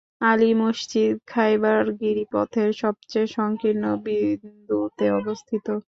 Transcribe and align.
আলী 0.21 0.51
মসজিদ 0.61 1.15
খাইবার 1.27 1.83
গিরিপথের 1.99 2.69
সবচেয়ে 2.81 3.27
সংকীর্ণ 3.37 3.83
বিন্দুতে 4.05 5.05
অবস্থিত। 5.19 5.65